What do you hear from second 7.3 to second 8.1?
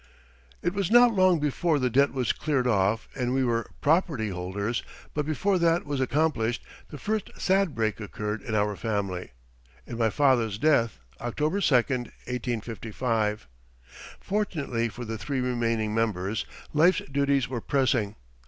sad break